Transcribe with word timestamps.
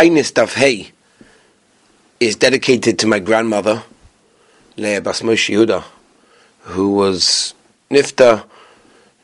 Tainis 0.00 0.32
Daf 0.32 0.54
Hey 0.54 0.92
is 2.20 2.34
dedicated 2.34 2.98
to 3.00 3.06
my 3.06 3.18
grandmother, 3.18 3.82
Leah 4.78 5.02
Bas 5.02 5.20
Moshe 5.20 5.54
Yehuda, 5.54 5.84
who 6.60 6.92
was 6.92 7.52
nifta 7.90 8.46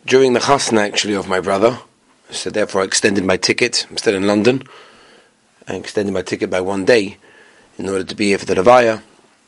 during 0.04 0.35
the 0.35 0.41
chasna 0.41 0.81
actually 0.81 1.15
of 1.15 1.29
my 1.29 1.41
brother. 1.41 1.79
So 2.29 2.51
therefore 2.51 2.83
I 2.83 2.85
extended 2.85 3.25
my 3.25 3.39
ticket. 3.39 3.87
I'm 3.89 3.97
still 3.97 4.15
in 4.15 4.27
London. 4.27 4.65
I 5.67 5.77
extended 5.77 6.12
my 6.12 6.20
ticket 6.20 6.50
by 6.50 6.61
one 6.61 6.84
day 6.84 7.16
in 7.79 7.88
order 7.88 8.04
to 8.04 8.14
be 8.14 8.27
here 8.27 8.38
for 8.38 8.45
the 8.45 8.56
Ravaya, 8.56 9.00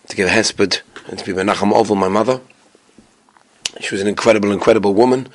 to 0.09 0.17
give 0.17 0.29
a 0.29 0.31
hesped, 0.31 0.81
and 1.09 1.19
to 1.19 1.25
be 1.27 1.33
Menachem 1.33 1.75
Oval, 1.75 1.95
my 1.95 2.09
mother. 2.09 2.41
She 3.81 3.95
was 3.95 4.01
an 4.01 4.09
incredible, 4.09 4.51
incredible 4.51 4.95
woman. 4.95 5.29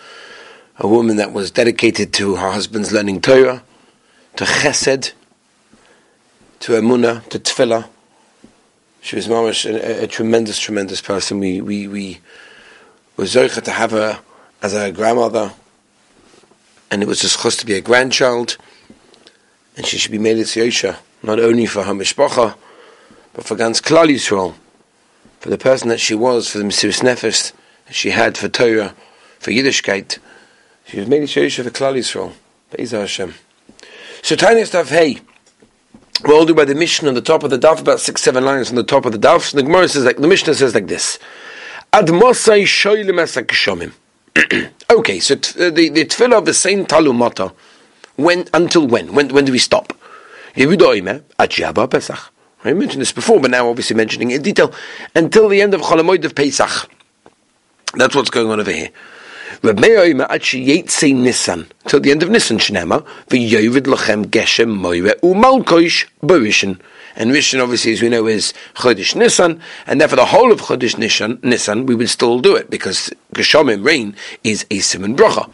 A 0.77 0.87
woman 0.87 1.17
that 1.17 1.33
was 1.33 1.51
dedicated 1.51 2.13
to 2.13 2.37
her 2.37 2.49
husband's 2.49 2.91
learning 2.91 3.21
Torah, 3.21 3.61
to 4.37 4.45
chesed, 4.45 5.11
to 6.63 6.71
Emunah, 6.71 7.27
to 7.27 7.39
Tefillah. 7.39 7.89
She 9.01 9.17
was 9.17 9.27
mamash 9.27 9.69
a, 9.69 10.03
a, 10.03 10.07
tremendous, 10.07 10.57
tremendous 10.57 11.01
person. 11.01 11.39
We 11.39 11.59
we 11.59 11.89
we 11.89 12.21
were 13.17 13.25
zoicha 13.25 13.61
to 13.63 13.71
have 13.71 13.91
her 13.91 14.21
as 14.61 14.73
our 14.73 14.89
grandmother, 14.89 15.51
and 16.89 17.03
it 17.03 17.05
was 17.05 17.19
just 17.19 17.41
chus 17.41 17.57
to 17.57 17.65
be 17.65 17.73
a 17.73 17.81
grandchild, 17.81 18.55
and 19.75 19.85
she 19.85 19.97
should 19.97 20.13
be 20.13 20.17
made 20.17 20.37
a 20.37 20.43
Yosha, 20.43 20.99
not 21.21 21.37
only 21.37 21.65
for 21.65 21.83
her 21.83 21.91
mishpacha, 21.91 22.55
but 23.33 23.43
for 23.43 23.57
ganz 23.57 23.81
Klal 23.81 24.07
Yisrael, 24.07 24.55
for 25.41 25.49
the 25.49 25.57
person 25.57 25.89
that 25.89 25.99
she 25.99 26.15
was, 26.15 26.49
for 26.49 26.59
the 26.59 26.63
Mesiris 26.63 27.01
Nefesh 27.01 27.51
that 27.87 27.93
she 27.93 28.11
had 28.11 28.37
for 28.37 28.47
Torah, 28.47 28.95
for 29.37 29.51
Yiddishkeit. 29.51 30.17
She 30.85 30.99
was 30.99 31.09
made 31.09 31.23
a 31.23 31.25
Yosha 31.25 31.61
for 31.61 31.71
Klal 31.71 31.97
Yisrael. 31.97 32.31
Be'ezah 32.71 33.01
Hashem. 33.01 33.33
So 34.21 34.37
tiny 34.37 34.63
stuff, 34.63 34.87
hey. 34.87 35.19
We're 36.21 36.35
all 36.35 36.45
do 36.45 36.53
by 36.53 36.65
the 36.65 36.75
Mishnah 36.75 37.09
on 37.09 37.15
the 37.15 37.21
top 37.21 37.43
of 37.43 37.49
the 37.49 37.57
daf, 37.57 37.81
about 37.81 37.99
six, 37.99 38.21
seven 38.21 38.45
lines 38.45 38.69
on 38.69 38.75
the 38.75 38.83
top 38.83 39.05
of 39.05 39.11
the 39.11 39.17
daf. 39.17 39.41
So 39.41 39.57
the 39.57 39.63
Gemara 39.63 39.87
says 39.87 40.05
like 40.05 40.17
the 40.17 40.27
Mishnah 40.27 40.53
says 40.53 40.75
like 40.75 40.87
this: 40.87 41.19
Ad 41.91 42.07
mosai 42.07 42.63
shoylim 42.63 43.93
Okay, 44.89 45.19
so 45.19 45.35
t- 45.35 45.65
uh, 45.65 45.69
the 45.69 45.89
the 45.89 46.05
tefillah 46.05 46.37
of 46.37 46.45
the 46.45 46.53
same 46.53 46.85
talumata. 46.85 47.53
When 48.15 48.45
until 48.53 48.87
when? 48.87 49.13
When 49.13 49.29
when 49.29 49.45
do 49.45 49.51
we 49.51 49.59
stop? 49.59 49.91
Pesach. 50.55 52.31
I 52.65 52.73
mentioned 52.73 53.01
this 53.01 53.11
before, 53.11 53.41
but 53.41 53.51
now 53.51 53.67
obviously 53.67 53.95
mentioning 53.95 54.31
it 54.31 54.35
in 54.35 54.41
detail 54.43 54.73
until 55.15 55.49
the 55.49 55.61
end 55.61 55.73
of 55.73 55.81
Cholamoid 55.81 56.23
of 56.23 56.35
Pesach. 56.35 56.89
That's 57.95 58.15
what's 58.15 58.29
going 58.29 58.49
on 58.49 58.59
over 58.59 58.71
here. 58.71 58.89
Nisan 61.13 61.67
till 61.87 61.99
the 61.99 62.11
end 62.11 62.23
of 62.23 62.29
Nissan 62.29 62.57
Nisan 62.57 62.57
Shnema 62.57 63.05
v'yovid 63.27 63.85
lachem 63.85 64.25
geshem 64.25 64.69
moire 64.69 65.13
umalkoish 65.21 66.05
barishin. 66.21 66.79
And 67.15 67.31
Rishon, 67.31 67.61
obviously, 67.61 67.93
as 67.93 68.01
we 68.01 68.09
know, 68.09 68.25
is 68.25 68.53
Chodesh 68.73 69.15
Nisan, 69.15 69.61
and 69.85 70.01
therefore 70.01 70.15
the 70.15 70.25
whole 70.25 70.51
of 70.51 70.61
Chodesh 70.61 70.97
Nisan 70.97 71.85
we 71.85 71.93
would 71.93 72.09
still 72.09 72.39
do 72.39 72.55
it 72.55 72.71
because 72.71 73.11
Geshomim 73.35 73.85
rain 73.85 74.15
is 74.43 74.65
a 74.71 74.79
simon 74.79 75.15
bracha. 75.15 75.49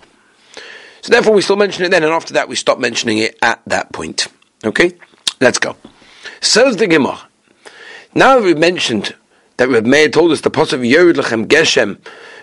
So 1.01 1.11
therefore, 1.11 1.33
we 1.33 1.41
still 1.41 1.55
mention 1.55 1.83
it 1.85 1.89
then, 1.91 2.03
and 2.03 2.13
after 2.13 2.33
that, 2.33 2.49
we 2.49 2.55
stop 2.55 2.79
mentioning 2.79 3.17
it 3.19 3.37
at 3.41 3.61
that 3.67 3.91
point. 3.91 4.27
Okay, 4.63 4.93
let's 5.41 5.57
go. 5.57 5.75
Says 6.41 6.77
the 6.77 6.87
Gemara. 6.87 7.19
Now 8.13 8.39
we've 8.39 8.57
mentioned 8.57 9.15
that 9.59 9.67
Reb 9.67 9.85
Meir 9.85 10.09
told 10.09 10.31
us 10.31 10.39
the 10.39 10.49
pasuk 10.49 10.89
Yored 10.89 11.17
Lachem 11.17 11.45
Geshem 11.45 11.97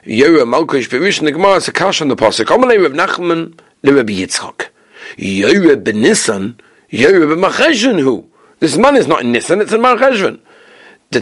Yora 0.05 0.45
Malkish 0.45 0.91
Perish 0.91 1.19
the 1.21 1.33
Gemara 1.33 1.57
is 1.57 1.67
a 1.67 1.73
kash 1.73 2.03
on 2.03 2.09
the 2.09 2.15
pasuk. 2.15 2.45
Amalei 2.45 2.81
Reb 2.81 2.93
Nachman 2.93 3.59
le 3.83 3.93
Reb 3.95 4.09
Yitzchak. 4.09 4.69
Yora 5.17 5.83
ben 5.83 6.03
Nisan, 6.03 6.61
Yora 6.91 7.27
ben 7.27 7.39
Macheshvan 7.39 8.01
who? 8.01 8.29
This 8.61 8.77
man 8.77 8.97
is 8.97 9.07
not 9.07 9.23
in 9.23 9.33
Nisan, 9.33 9.63
it's 9.63 9.73
in 9.73 9.81
Macheshvan. 9.81 10.39
The 11.11 11.21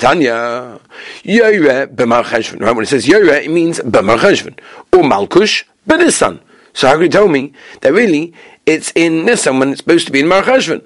Tanya, 0.00 0.80
Yora 1.22 1.94
ben 1.94 2.08
Macheshvan. 2.08 2.60
Right, 2.60 2.74
when 2.74 2.82
it 2.82 2.88
says 2.88 3.06
Yora, 3.06 3.44
it 3.44 3.50
means 3.50 3.80
ben 3.80 4.04
Macheshvan. 4.04 4.58
Or 4.92 5.04
Malkush 5.04 5.62
ben 5.86 6.00
Nisan. 6.00 6.40
So 6.72 6.88
how 6.88 6.94
can 6.94 7.02
you 7.04 7.08
tell 7.08 7.28
me 7.28 7.52
that 7.82 7.92
really 7.92 8.34
it's 8.66 8.90
in 8.96 9.24
Nisan 9.24 9.60
when 9.60 9.70
it's 9.70 9.78
supposed 9.78 10.06
to 10.06 10.12
be 10.12 10.18
in 10.20 10.26
Macheshvan? 10.26 10.82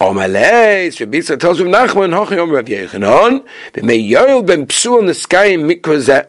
Omalei, 0.00 0.98
Rabbi 1.00 1.18
Yitzchak 1.18 1.40
tells 1.40 1.60
Reb 1.60 1.72
Nachman, 1.72 2.14
Hochayom 2.14 2.52
Rav 2.52 2.64
Yechanan, 2.66 3.44
B'mei 3.72 4.08
Yoel 4.08 4.46
ben 4.46 4.66
Psu 4.66 4.98
on 4.98 5.06
the 5.06 5.14
sky 5.14 5.46
in 5.46 5.62
Mikvah 5.62 6.28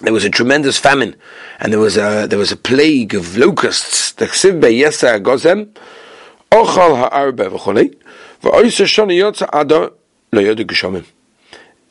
there 0.00 0.12
was 0.12 0.24
a 0.24 0.30
tremendous 0.30 0.78
famine, 0.78 1.16
and 1.58 1.72
there 1.72 1.80
was 1.80 1.96
a 1.96 2.26
there 2.28 2.38
was 2.38 2.52
a 2.52 2.56
plague 2.56 3.14
of 3.14 3.36
locusts. 3.36 4.12
The 4.12 4.26
chsiv 4.26 4.60
beyesa 4.60 5.20
gozem, 5.22 5.70
ochal 6.52 6.96
ha'arbe 6.96 7.50
v'cholei, 7.50 7.96
v'oisa 8.42 8.86
shani 8.86 9.18
yotza 9.18 9.48
adar 9.52 9.92
lo 10.32 10.42
yodu 10.42 10.64
geshomim. 10.64 11.04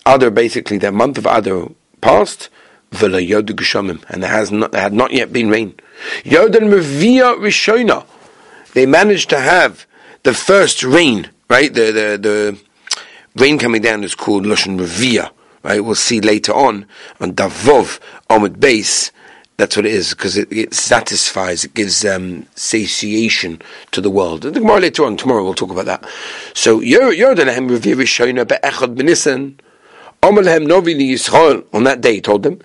Adar, 0.05 0.29
basically, 0.29 0.77
the 0.77 0.91
month 0.91 1.17
of 1.17 1.25
Adar 1.25 1.69
passed, 1.99 2.49
v'lo 2.91 3.25
yodu 3.25 3.49
geshomim, 3.49 4.03
and 4.09 4.23
there 4.23 4.31
has 4.31 4.51
not 4.51 4.71
there 4.71 4.81
had 4.81 4.93
not 4.93 5.11
yet 5.11 5.33
been 5.33 5.49
rain. 5.49 5.75
Yodan 6.23 6.69
mevia 6.69 7.37
rishona, 7.37 8.05
they 8.73 8.85
managed 8.85 9.29
to 9.29 9.39
have 9.39 9.85
the 10.27 10.33
first 10.33 10.83
rain, 10.83 11.29
right? 11.49 11.73
The 11.73 11.85
the 11.99 12.07
the 12.27 12.59
rain 13.41 13.57
coming 13.57 13.81
down 13.81 14.03
is 14.03 14.13
called 14.13 14.43
lashon 14.43 14.77
revia 14.77 15.31
Right? 15.63 15.79
We'll 15.79 15.95
see 15.95 16.19
later 16.19 16.53
on 16.53 16.85
on 17.21 17.31
Davov 17.31 18.01
Omid 18.29 18.59
base. 18.59 19.13
That's 19.55 19.77
what 19.77 19.85
it 19.85 19.93
is 19.93 20.09
because 20.13 20.35
it, 20.37 20.51
it, 20.51 20.73
satisfies, 20.73 21.63
it 21.63 21.73
gives 21.73 22.05
um, 22.05 22.45
satiation 22.55 23.61
to 23.91 24.01
the 24.01 24.09
world. 24.09 24.41
The 24.41 24.51
Gemara 24.51 24.81
later 24.81 25.05
on 25.05 25.15
tomorrow 25.15 25.45
we'll 25.45 25.53
talk 25.53 25.71
about 25.71 25.85
that. 25.85 26.05
So 26.53 26.81
Yordanehem 26.81 27.69
Revier 27.69 27.95
Rishona 27.95 28.45
Be'echad 28.45 28.95
Benisan. 28.95 29.57
Amalhem 30.21 30.67
Novi 30.67 30.93
Yisrael 30.93 31.63
on 31.73 31.85
that 31.85 32.01
day 32.01 32.19
told 32.19 32.43
them, 32.43 32.59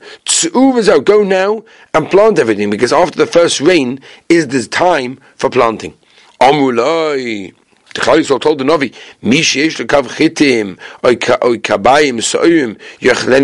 go 1.04 1.22
now 1.22 1.64
and 1.94 2.10
plant 2.10 2.38
everything 2.38 2.70
because 2.70 2.92
after 2.92 3.18
the 3.18 3.26
first 3.26 3.60
rain 3.60 4.00
is 4.28 4.48
the 4.48 4.66
time 4.66 5.20
for 5.36 5.48
planting. 5.48 5.94
Amulai 6.42 7.54
the 7.94 8.00
Chayisol 8.00 8.41
told 8.41 8.58
the 8.58 8.64
Novi, 8.64 8.91
lekav 9.22 10.08
chitim, 10.08 10.76
kabayim 11.03 12.20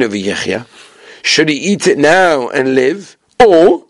v'yechya. 0.08 0.66
Should 1.22 1.48
he 1.50 1.56
eat 1.56 1.86
it 1.86 1.98
now 1.98 2.48
and 2.48 2.74
live? 2.74 3.16
Or, 3.38 3.84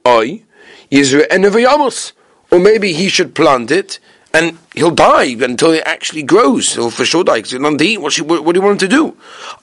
v'yamos. 1.51 2.13
Or 2.51 2.59
maybe 2.59 2.93
he 2.93 3.09
should 3.09 3.35
plant 3.35 3.71
it 3.71 3.99
and 4.35 4.59
he'll 4.75 4.91
die 4.91 5.37
until 5.41 5.71
it 5.71 5.85
actually 5.87 6.23
grows. 6.23 6.75
He'll 6.75 6.91
for 6.91 7.05
sure 7.05 7.25
die 7.25 7.37
because 7.37 7.53
he'll 7.53 7.83
eat. 7.83 7.99
What, 8.01 8.21
what, 8.21 8.45
what 8.45 8.55
do 8.55 8.61
you 8.61 8.67
want 8.67 8.83
him 8.83 8.89
to 8.89 8.95
do? 8.95 9.17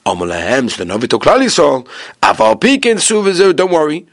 Amalahem, 0.06 0.70
so 0.70 0.78
the 0.78 0.86
Novi 0.86 1.06
told 1.06 1.22
Klalisol, 1.22 1.86
Aval 2.22 2.58
pikin 2.58 2.96
suvizu, 2.96 3.54
don't 3.54 3.70
worry 3.70 4.06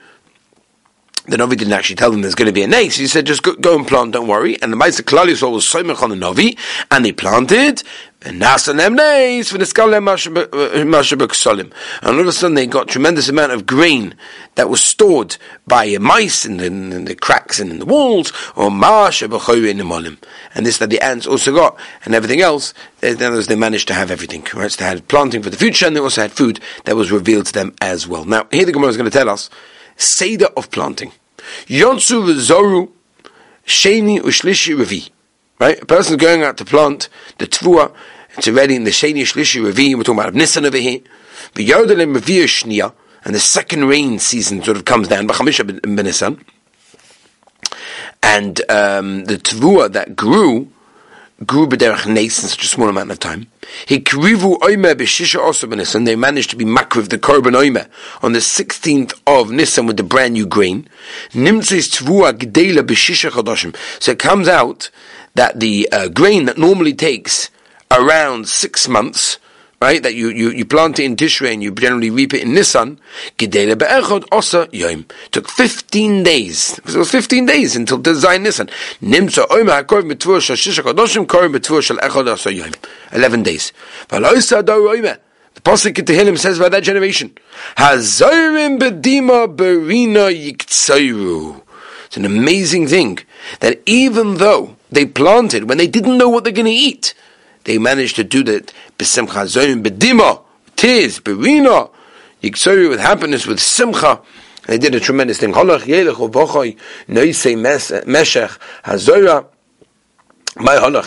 the 1.25 1.37
Novi 1.37 1.55
didn't 1.55 1.73
actually 1.73 1.95
tell 1.95 2.11
them 2.11 2.21
there's 2.21 2.35
going 2.35 2.47
to 2.47 2.53
be 2.53 2.63
a 2.63 2.67
nace. 2.67 2.97
He 2.97 3.07
said, 3.07 3.25
just 3.25 3.43
go, 3.43 3.55
go 3.55 3.77
and 3.77 3.87
plant, 3.87 4.11
don't 4.11 4.27
worry. 4.27 4.61
And 4.61 4.73
the 4.73 4.77
Maisa 4.77 5.01
Klal 5.01 5.27
was 5.53 5.67
so 5.67 5.83
much 5.83 6.01
on 6.01 6.09
the 6.09 6.17
Novi, 6.17 6.57
and 6.91 7.05
they 7.05 7.13
planted, 7.13 7.81
solim. 11.31 11.71
Uh, 11.71 11.99
and 12.01 12.15
all 12.15 12.19
of 12.19 12.27
a 12.27 12.31
sudden 12.31 12.55
they 12.55 12.67
got 12.67 12.89
tremendous 12.89 13.29
amount 13.29 13.53
of 13.53 13.65
grain 13.65 14.15
that 14.55 14.69
was 14.69 14.83
stored 14.85 15.37
by 15.65 15.97
mice 15.97 16.45
in 16.45 16.57
the, 16.57 16.65
in 16.65 17.05
the 17.05 17.15
cracks 17.15 17.59
and 17.59 17.71
in 17.71 17.79
the 17.79 17.85
walls, 17.85 18.33
or. 18.55 18.67
And 18.67 20.65
this 20.65 20.77
that 20.77 20.89
the 20.89 21.01
ants 21.01 21.25
also 21.25 21.53
got, 21.53 21.77
and 22.03 22.13
everything 22.13 22.41
else, 22.41 22.73
then 22.99 23.41
they 23.43 23.55
managed 23.55 23.87
to 23.87 23.93
have 23.93 24.11
everything. 24.11 24.45
Right? 24.53 24.71
So 24.71 24.83
they 24.83 24.89
had 24.89 25.07
planting 25.07 25.41
for 25.41 25.49
the 25.49 25.57
future, 25.57 25.87
and 25.87 25.95
they 25.95 26.01
also 26.01 26.21
had 26.21 26.33
food 26.33 26.59
that 26.83 26.97
was 26.97 27.11
revealed 27.11 27.45
to 27.47 27.53
them 27.53 27.73
as 27.79 28.07
well. 28.07 28.25
Now, 28.25 28.47
here 28.51 28.65
the 28.65 28.73
Gemara 28.73 28.89
is 28.89 28.97
going 28.97 29.09
to 29.09 29.17
tell 29.17 29.29
us, 29.29 29.49
Seder 29.95 30.47
of 30.57 30.71
planting. 30.71 31.11
Yonsu 31.67 32.23
v'zoru 32.23 32.89
sheni 33.65 34.19
ushlishi 34.19 34.75
revi. 34.75 35.09
Right? 35.59 35.81
A 35.81 35.85
person 35.85 36.17
going 36.17 36.43
out 36.43 36.57
to 36.57 36.65
plant 36.65 37.09
the 37.37 37.47
tvua, 37.47 37.93
it's 38.35 38.47
already 38.47 38.75
in 38.75 38.83
the 38.83 38.91
sheni 38.91 39.21
ushlishi 39.21 39.61
revi, 39.61 39.95
we're 39.95 40.03
talking 40.03 40.19
about 40.19 40.33
Nissan 40.33 40.65
over 40.65 40.77
here. 40.77 40.99
V'yodelim 41.53 42.17
revi 42.17 42.43
shnia, 42.43 42.93
and 43.23 43.33
the 43.33 43.39
second 43.39 43.85
rain 43.85 44.19
season 44.19 44.63
sort 44.63 44.77
of 44.77 44.85
comes 44.85 45.07
down, 45.07 45.27
b'chamisha 45.27 45.79
b'nisan. 45.79 46.43
And 48.21 48.59
um, 48.71 49.25
the 49.25 49.37
tvua 49.37 49.91
that 49.91 50.15
grew, 50.15 50.69
grew 51.45 51.67
b'derech 51.67 52.05
nes 52.05 52.41
in 52.41 52.49
such 52.49 52.63
a 52.63 52.67
small 52.67 52.89
amount 52.89 53.11
of 53.11 53.19
time. 53.19 53.47
He 53.87 53.99
Hikrivu 53.99 54.59
oime 54.59 54.93
b'shisha 54.93 55.39
also 55.39 55.67
b'nisan. 55.67 56.05
They 56.05 56.15
managed 56.15 56.49
to 56.51 56.55
be 56.55 56.65
makriv 56.65 57.09
the 57.09 57.17
korban 57.17 57.53
oime 57.53 57.87
on 58.21 58.33
the 58.33 58.39
16th 58.39 59.13
of 59.25 59.51
Nisan 59.51 59.85
with 59.85 59.97
the 59.97 60.03
brand 60.03 60.33
new 60.33 60.45
grain. 60.45 60.87
Nimtzis 61.31 61.89
tvua 61.97 62.33
g'deila 62.33 62.83
b'shisha 62.83 63.31
chodoshim. 63.31 63.75
So 64.01 64.11
it 64.11 64.19
comes 64.19 64.47
out 64.47 64.89
that 65.35 65.59
the 65.59 65.89
uh, 65.91 66.07
grain 66.09 66.45
that 66.45 66.57
normally 66.57 66.93
takes 66.93 67.49
around 67.91 68.47
six 68.47 68.87
months, 68.87 69.37
right? 69.83 70.01
That 70.01 70.15
you, 70.15 70.29
you, 70.29 70.49
you 70.51 70.65
plant 70.65 70.97
it 70.99 71.03
in 71.03 71.17
Tishrei 71.17 71.53
and 71.53 71.61
you 71.61 71.71
generally 71.71 72.09
reap 72.09 72.33
it 72.33 72.41
in 72.41 72.53
Nisan. 72.53 72.99
Gedele 73.37 73.77
be'echod 73.77 74.23
osa. 74.31 74.67
Took 75.31 75.49
15 75.49 76.23
days. 76.23 76.75
because 76.75 76.95
It 76.95 76.99
was 76.99 77.11
15 77.11 77.45
days 77.45 77.75
until 77.75 77.97
the 77.97 78.11
Zayin 78.11 78.43
Nisan. 78.43 78.69
Nimsa 79.01 79.45
shal 80.41 80.55
shal 81.81 82.29
osa 82.29 82.53
yom. 82.53 82.71
11 83.11 83.43
days. 83.43 83.73
V'aloisa 84.07 84.65
do. 84.65 85.17
The 85.53 85.61
Pasuk 85.61 85.99
in 85.99 86.05
Tehillim 86.05 86.37
says 86.39 86.57
about 86.57 86.71
that 86.71 86.83
generation, 86.83 87.37
Hazorim 87.77 88.79
bedima 88.79 89.53
berina. 89.55 90.31
It's 92.05 92.17
an 92.17 92.25
amazing 92.25 92.87
thing 92.87 93.19
that 93.59 93.81
even 93.85 94.35
though 94.35 94.75
they 94.91 95.05
planted 95.05 95.69
when 95.69 95.77
they 95.77 95.87
didn't 95.87 96.17
know 96.17 96.29
what 96.29 96.43
they're 96.43 96.53
going 96.53 96.65
to 96.65 96.71
eat, 96.71 97.13
they 97.63 97.77
managed 97.77 98.15
to 98.17 98.23
do 98.23 98.43
that. 98.43 98.73
B'simcha 98.97 99.45
zoyim 99.45 99.83
bedima, 99.83 100.41
tiz, 100.75 101.19
berina, 101.19 101.89
yiktsayu 102.41 102.89
with 102.89 102.99
happiness, 102.99 103.45
with 103.45 103.59
simcha. 103.59 104.21
They 104.67 104.77
did 104.77 104.95
a 104.95 104.99
tremendous 104.99 105.39
thing. 105.39 105.53
Holach 105.53 105.81
yelech 105.81 106.15
uvochoy 106.15 106.77
noisei 107.07 107.55
meshech 108.05 108.57
hazorah 108.83 109.47
why 110.55 110.75
is 110.75 110.91
the 110.91 111.03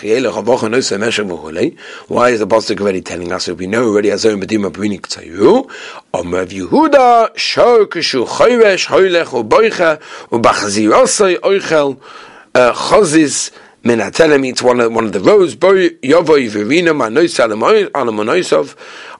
Pasuk 2.48 2.80
already 2.80 3.00
telling 3.00 3.30
us 3.30 3.46
if 3.46 3.58
we 3.58 3.68
know 3.68 3.90
already 3.90 4.10
Azor 4.10 4.36
Medima 4.36 4.72
Brinik 4.72 5.02
Tzayu? 5.02 5.70
Omer 6.12 6.46
Yehuda 6.46 7.38
Shor 7.38 7.86
Kishu 7.86 8.26
Choyresh 8.26 8.88
Hoylech 8.88 9.26
Uboicha 9.26 10.00
Oichel 11.42 12.00
uh, 12.56 12.72
Chozis 13.86 13.96
Min 13.96 13.98
Atelem 13.98 14.48
it's 14.48 14.62
one 14.62 14.80
of, 14.80 14.92
one 14.92 15.04
of 15.04 15.12
the 15.12 15.20
rows 15.20 15.54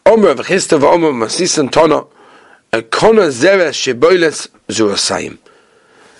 Omer 0.06 1.12
Masisan 1.12 1.72
Kona 1.72 2.04
Sheboiles 2.72 4.48
Zurasayim. 4.68 5.38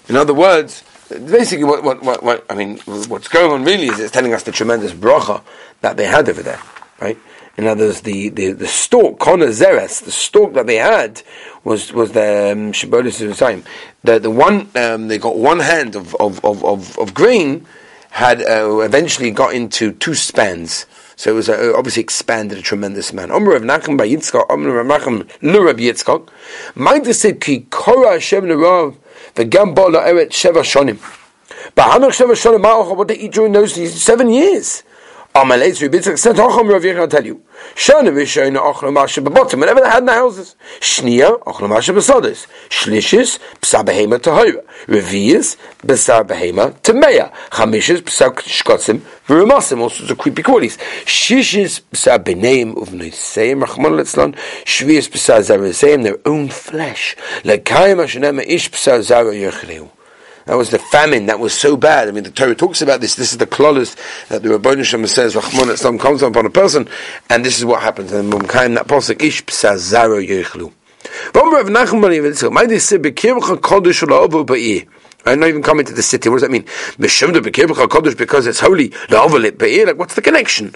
In 0.08 0.16
other 0.16 0.34
words, 0.34 0.84
basically 1.08 1.64
what, 1.64 1.82
what, 1.82 2.02
what, 2.02 2.22
what, 2.22 2.46
I 2.48 2.54
mean, 2.54 2.78
what's 2.78 3.28
going 3.28 3.50
on 3.52 3.64
really 3.64 3.88
is 3.88 3.98
it's 3.98 4.12
telling 4.12 4.32
us 4.32 4.44
the 4.44 4.52
tremendous 4.52 4.92
bracha 4.92 5.42
that 5.80 5.96
they 5.96 6.06
had 6.06 6.28
over 6.28 6.42
there, 6.42 6.60
right? 7.00 7.18
In 7.56 7.66
other 7.66 7.86
words, 7.86 8.02
the, 8.02 8.28
the, 8.28 8.52
the 8.52 8.66
stalk, 8.66 9.18
Kona 9.18 9.46
Zeres, 9.46 10.04
the 10.04 10.10
stalk 10.12 10.52
that 10.54 10.66
they 10.66 10.76
had 10.76 11.22
was, 11.64 11.92
was 11.92 12.12
the 12.12 12.52
um, 12.52 12.72
Shabbolis 12.72 13.18
The, 14.04 14.18
the 14.18 14.30
one, 14.30 14.68
um, 14.76 15.08
they 15.08 15.18
got 15.18 15.36
one 15.36 15.60
hand 15.60 15.96
of, 15.96 16.14
of, 16.16 16.44
of, 16.44 16.64
of, 16.64 16.98
of 16.98 17.14
grain, 17.14 17.66
had 18.16 18.40
uh, 18.40 18.78
eventually 18.78 19.30
got 19.30 19.54
into 19.54 19.92
two 19.92 20.14
spans. 20.14 20.86
So 21.16 21.32
it 21.32 21.34
was 21.34 21.50
uh, 21.50 21.74
obviously 21.76 22.02
expanded 22.02 22.56
a 22.56 22.62
tremendous 22.62 23.10
amount. 23.10 23.30
Omer 23.30 23.54
of 23.54 23.62
Nachum 23.62 23.98
by 23.98 24.08
Yitzchak, 24.08 24.48
of 24.48 24.86
Nachum 24.86 25.28
l'Rab 25.42 25.76
Yitzchak. 25.76 27.14
Said, 27.14 27.42
Ki 27.42 27.66
Korah 27.68 28.12
Hashem 28.12 28.46
l'Rav 28.46 28.96
v'gam 29.34 29.74
bo 29.74 29.90
Eret 29.90 30.30
sheva 30.30 30.62
shonim. 30.62 30.98
But 31.74 31.90
Hanuk 31.90 32.12
sheva 32.12 32.32
shonim 32.32 32.62
ma'ocha, 32.62 32.96
what 32.96 33.08
they 33.08 33.18
eat 33.18 33.32
during 33.32 33.52
those 33.52 33.74
seven 34.02 34.30
years? 34.30 34.82
Amalei 35.36 35.78
Rabbi 35.82 35.98
Yitzchak 35.98 36.18
said, 36.18 36.36
"Hacham 36.36 36.66
Rav 36.70 36.80
Yechon, 36.80 37.00
I'll 37.00 37.08
tell 37.08 37.26
you. 37.26 37.42
Shana 37.74 38.08
v'shayna 38.08 38.56
ochla 38.56 38.90
masha 38.90 39.20
b'bottom. 39.20 39.58
Whatever 39.58 39.82
they 39.82 39.90
had 39.90 39.98
in 39.98 40.06
the 40.06 40.14
houses. 40.14 40.56
Shnia 40.80 41.42
ochla 41.42 41.68
masha 41.68 41.92
b'sodas. 41.92 42.46
Shlishis 42.70 43.38
b'sar 43.60 43.84
behema 43.84 44.18
tahira. 44.18 44.64
Revius 44.86 45.58
b'sar 45.84 46.26
behema 46.26 46.72
tameya. 46.80 47.30
Chamishis 47.50 48.00
b'sar 48.00 48.32
shkotzim 48.34 49.02
v'rumasim. 49.28 49.78
All 49.80 49.90
sorts 49.90 50.10
of 50.10 50.16
creepy 50.16 50.42
qualities. 50.42 50.78
Shishis 51.04 51.82
b'sar 51.92 52.18
b'neim 52.18 52.72
uv'noiseim 52.72 53.62
rachman 53.62 53.92
letzlan. 53.92 54.34
Shvius 54.64 55.10
b'sar 55.10 55.40
zaraseim 55.40 56.02
their 56.02 56.16
own 56.24 56.48
flesh. 56.48 57.14
Lekayim 57.42 57.98
ashenema 58.02 58.42
ish 58.42 58.70
b'sar 58.70 59.02
zara 59.02 59.34
yechleu. 59.34 59.90
That 60.46 60.56
was 60.56 60.70
the 60.70 60.78
famine 60.78 61.26
that 61.26 61.40
was 61.40 61.52
so 61.52 61.76
bad. 61.76 62.08
I 62.08 62.12
mean, 62.12 62.22
the 62.22 62.30
Torah 62.30 62.54
talks 62.54 62.80
about 62.80 63.00
this. 63.00 63.16
This 63.16 63.32
is 63.32 63.38
the 63.38 63.48
klolis 63.48 63.96
that 64.28 64.44
the 64.44 64.50
Rabbi 64.50 64.80
Shem 64.82 65.04
says, 65.08 65.34
Rahman 65.34 65.70
Islam 65.70 65.98
comes 65.98 66.22
upon 66.22 66.46
a 66.46 66.50
person, 66.50 66.88
and 67.28 67.44
this 67.44 67.58
is 67.58 67.64
what 67.64 67.82
happens. 67.82 68.12
And 68.12 68.32
Mumkaim, 68.32 68.76
that 68.76 68.86
posik, 68.86 69.20
Ish 69.22 69.44
psazaro 69.44 70.24
yechlu. 70.24 70.72
V'omer 71.32 71.52
Rav 71.52 71.66
Nachman 71.66 72.12
Yitzchak, 72.12 72.52
May 72.52 72.66
they 72.66 72.76
Bekircha 72.76 73.56
kodesh 73.56 74.06
la'ovu 74.06 74.46
ba'ir. 74.46 74.86
I'm 75.26 75.40
not 75.40 75.48
even 75.48 75.62
coming 75.62 75.84
to 75.86 75.92
the 75.92 76.02
city. 76.02 76.28
What 76.28 76.36
does 76.36 76.42
that 76.42 76.52
mean? 76.52 76.64
Because 78.16 78.46
it's 78.46 78.60
holy. 78.60 78.92
Like, 79.10 79.98
what's 79.98 80.14
the 80.14 80.22
connection? 80.22 80.70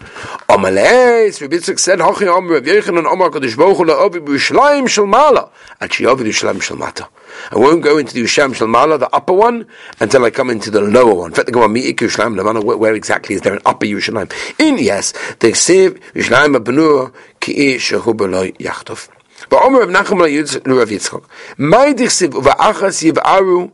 Yushalayim. 6.41 7.09
I 7.53 7.57
won't 7.57 7.83
go 7.83 7.99
into 7.99 8.13
the 8.15 8.23
Yusham 8.23 8.53
Shalmala, 8.55 8.99
the 8.99 9.09
upper 9.15 9.33
one, 9.33 9.67
until 10.01 10.25
I 10.25 10.31
come 10.31 10.51
into 10.51 10.71
the 10.71 10.81
lower 10.81 11.15
one. 11.15 11.31
In 11.31 11.35
fact, 11.35 11.51
matter 11.55 12.61
where 12.61 12.95
exactly 12.95 13.37
is 13.37 13.43
there 13.43 13.55
an 13.55 13.61
upper 13.65 13.87
Yushalayim. 13.87 14.33
In, 14.59 14.79
yes, 14.79 15.13
they 15.39 15.53
say 15.53 15.91
Yushlayim 15.91 16.57
Abanur, 16.57 17.13
Ki'i 17.41 17.77
Shehu 17.77 18.15
Beloi 18.15 18.57
Yachtov. 18.57 19.09
But 19.49 19.63
Omer 19.63 19.83
of 19.83 19.89
Nachum 19.91 20.19
Rav 20.21 20.89
Yitzchok. 20.89 21.25
Mai 21.57 21.95
dichsiv 21.95 22.33
va'achas 22.33 23.03
yiv'aru 23.11 23.71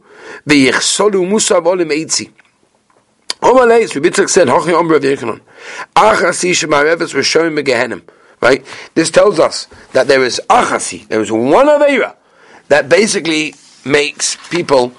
v'yichsolu 0.46 1.28
musa 1.28 1.54
v'olim 1.54 1.90
eitzi. 1.90 2.30
Omer 3.42 3.66
Leis, 3.66 3.94
Rabbi 3.94 4.08
Yitzchak 4.08 4.28
said, 4.30 4.48
Hochi 4.48 4.72
Omer 4.72 4.94
of 4.96 5.02
Yechanon. 5.02 5.40
Achas 5.94 6.42
yishmareves 6.42 7.14
were 7.14 7.22
showing 7.22 7.54
me 7.54 7.62
Right? 8.40 8.64
This 8.94 9.10
tells 9.10 9.38
us 9.38 9.66
that 9.92 10.08
there 10.08 10.24
is 10.24 10.40
achasi, 10.48 11.06
there 11.08 11.20
is 11.20 11.32
one 11.32 11.66
Aveira, 11.66 12.16
that 12.68 12.88
basically 12.88 13.54
makes 13.84 14.36
people 14.48 14.92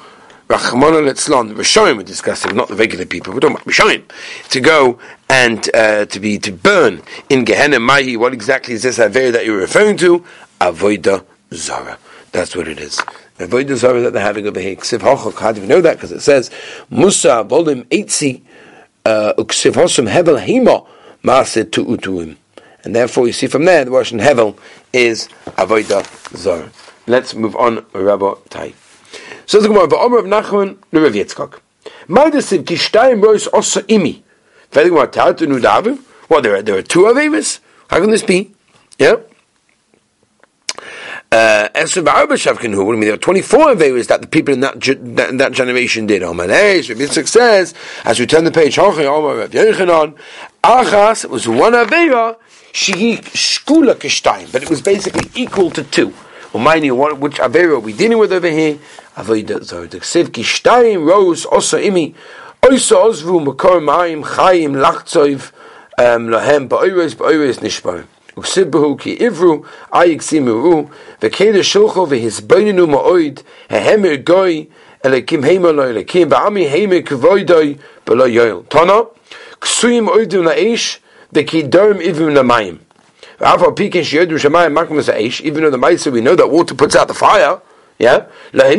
Rachmana 0.48 1.04
Litzlan, 1.04 1.50
the 1.50 1.56
Rishonim 1.56 1.98
we're 1.98 2.04
discussing, 2.04 2.56
not 2.56 2.70
the 2.70 2.76
regular 2.76 3.06
people, 3.06 3.34
we're 3.34 3.42
talking 3.42 3.58
about 3.58 3.68
Rishonim, 3.68 4.04
to 4.50 4.62
go 4.62 4.98
and 5.30 5.70
uh, 5.76 6.06
to 6.06 6.20
be 6.20 6.40
to 6.40 6.52
burn 6.52 7.02
in 7.30 7.44
Gehenna 7.44 7.80
Mahi. 7.80 8.16
What 8.16 8.34
exactly 8.34 8.74
is 8.74 8.84
this 8.84 8.98
Aver 8.98 9.32
that 9.32 9.46
you're 9.46 9.58
referring 9.58 9.98
to? 9.98 10.24
Avoida 10.62 11.26
Zara. 11.54 11.98
That's 12.32 12.56
what 12.56 12.68
it 12.68 12.80
is. 12.80 13.02
Avoida 13.38 13.76
Zara 13.76 14.02
that 14.02 14.14
they're 14.14 14.22
having 14.22 14.48
over 14.48 14.60
here. 14.60 14.76
Ksiv 14.76 15.00
Hochok, 15.00 15.40
how 15.40 15.52
do 15.52 15.62
you 15.62 15.68
know 15.68 15.82
that? 15.82 15.98
Because 15.98 16.12
it 16.12 16.22
says, 16.22 16.50
Musa 16.90 17.46
Volim 17.48 17.86
Eitzi, 17.86 18.42
uh, 19.06 19.34
Uksiv 19.38 19.74
Hosum 19.74 20.10
Hevel 20.10 20.44
Hima, 20.44 20.86
Maase 21.24 21.64
Tu'utuim. 21.66 22.36
And 22.84 22.96
therefore 22.96 23.28
you 23.28 23.34
see 23.34 23.48
from 23.48 23.66
there, 23.66 23.86
the 23.86 23.92
word 23.92 24.08
Hevel 24.08 24.58
is 24.92 25.28
Avoida 25.58 26.06
Zara. 26.36 26.72
Let's 27.06 27.36
move 27.36 27.56
on, 27.56 27.86
Rabbi 27.94 28.34
Tai. 28.50 28.74
So 29.46 29.62
the 29.62 29.68
Gemara, 29.68 29.84
of 29.84 30.26
Nachman, 30.26 30.78
the 30.92 31.02
Rav 31.02 31.14
Yitzchak. 31.14 31.60
Ma'adesiv 32.08 32.64
kishtayim 32.64 33.24
rois 33.24 33.48
osa 33.54 33.82
imi. 33.84 34.24
Well, 34.74 36.42
there 36.42 36.56
are, 36.56 36.62
there 36.62 36.78
are 36.78 36.82
two 36.82 37.04
Avevis. 37.04 37.60
How 37.90 38.02
can 38.02 38.12
this 38.12 38.24
be? 38.24 38.52
Yeah. 39.00 39.16
Uh, 41.38 41.70
there 41.72 41.84
are 41.84 43.18
24 43.18 43.66
Averis 43.76 44.08
that 44.08 44.22
the 44.22 44.28
people 44.28 44.56
in 44.56 44.62
that, 44.62 44.82
that, 44.82 45.30
in 45.30 45.38
that 45.38 45.52
generation 45.52 46.08
did. 46.08 46.24
Omer 46.24 46.48
Eish, 46.48 46.90
Rav 46.90 46.98
Yitzchak 46.98 47.28
says, 47.28 47.76
as 48.06 48.20
we 48.20 48.26
turn 48.26 48.44
the 48.44 48.50
page, 48.50 48.78
Achas, 48.78 50.16
was 51.30 51.48
one 51.48 51.74
Avera, 51.74 52.38
Shehi 52.74 53.20
Shkula 53.20 53.94
Kishtayim, 53.94 54.52
but 54.52 54.64
it 54.64 54.70
was 54.72 54.82
basically 54.82 55.30
equal 55.40 55.70
to 55.70 55.84
two. 55.84 56.10
Umayni, 56.54 56.92
what, 56.92 57.20
which 57.20 57.36
Avera 57.36 57.74
are 57.74 57.80
we 57.82 57.94
dealing 57.94 58.18
with 58.18 58.34
over 58.34 58.50
here? 58.50 58.80
Avodah 59.16 59.64
Zarah. 59.64 59.86
The 59.86 60.00
Ksiv 60.00 61.06
Rose 61.06 61.46
Osa 61.52 61.78
Imi 61.78 62.16
Oisa 62.64 62.96
Ozvu 62.96 63.46
Makor 63.46 63.80
Mayim 63.80 64.24
Chayim 64.24 64.76
Lachtzov 64.84 65.52
um, 66.00 66.30
Lahem 66.30 66.68
Ba'oires 66.68 67.14
Ba'oires 67.14 67.60
Nishbar. 67.60 68.08
Uksibahu 68.38 68.98
ki 68.98 69.18
ivru 69.20 69.66
ayik 69.92 70.24
simu 70.24 70.90
v'keda 71.22 71.64
shulcho 71.64 72.06
v'hisbaininu 72.06 72.88
ma'oid 72.88 73.44
hehemer 73.70 74.24
goy 74.24 74.68
elekim 75.04 75.44
heima 75.44 75.76
lo 75.76 75.84
elekim 75.84 76.30
ba'ami 76.30 76.70
hemer 76.70 77.04
kvoidoi 77.04 77.78
b'lo 78.06 78.28
yoel. 78.28 78.64
Tana, 78.70 79.06
ksuyim 79.60 80.08
oidim 80.08 80.46
la'esh 80.46 81.00
v'kidarim 81.34 82.02
ivim 82.02 82.34
la'mayim. 82.34 82.80
Even 83.40 83.60
though 83.60 83.70
the 85.70 85.78
Maisa, 85.78 86.12
we 86.12 86.22
know 86.22 86.36
that 86.36 86.50
water 86.50 86.74
puts 86.74 86.96
out 86.96 87.08
the 87.08 87.14
fire, 87.14 87.62
yeah? 88.00 88.26
Eh, 88.52 88.76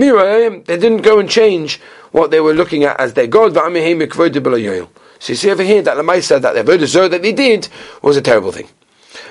they 0.65 0.77
didn't 0.77 1.03
go 1.03 1.21
and 1.21 1.31
change 1.31 1.81
what 2.11 2.33
they 2.33 2.41
were 2.41 2.55
looking 2.55 2.83
at 2.83 2.99
as 2.99 3.15
their 3.15 3.29
God. 3.29 3.55
So 3.55 3.69
you 3.69 5.37
see 5.37 5.51
over 5.53 5.63
here 5.63 5.83
that 5.83 5.95
the 5.95 6.03
Maisa, 6.03 6.41
that 6.41 6.55
the 6.55 6.65
Avodah 6.65 7.11
that 7.11 7.23
they 7.23 7.33
did 7.33 7.69
was 8.03 8.17
a 8.17 8.21
terrible 8.21 8.51
thing. 8.51 8.69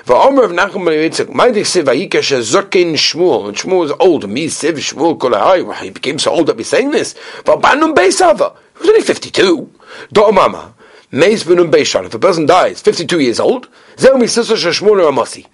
Va'omer 0.04 0.44
of 0.44 0.50
Nachum 0.52 0.84
ben 0.84 1.10
Yitzchak, 1.10 1.26
Ma'adik 1.26 1.64
Siv 1.64 1.84
Vayikash 1.84 2.32
Zokin 2.40 2.94
Shmuel, 2.94 3.48
and 3.48 3.56
Shmuel 3.56 3.80
was 3.80 3.92
old, 4.00 4.28
me 4.28 4.46
Siv 4.46 4.74
Shmuel 4.74 5.66
well, 5.66 5.72
he 5.74 5.90
became 5.90 6.18
so 6.18 6.30
old 6.30 6.46
that 6.46 6.56
we're 6.56 6.64
saying 6.64 6.90
this. 6.90 7.14
Va'banum 7.44 7.94
Beisava, 7.94 8.56
he 8.74 8.80
was 8.80 8.88
only 8.88 9.02
52. 9.02 9.70
Do'omama, 10.14 10.72
Meis 11.10 11.44
Benum 11.44 11.70
Beishan, 11.70 12.04
if 12.04 12.14
a 12.14 12.18
person 12.18 12.46
dies, 12.46 12.80
52 12.80 13.20
years 13.20 13.40
old, 13.40 13.68
Zeu 13.98 14.14
Misisa 14.14 14.54
Shmuel 14.56 15.10
Ramasi. 15.10 15.46